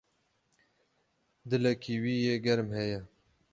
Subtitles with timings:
[1.49, 2.99] Dilekî wî yê germ heye.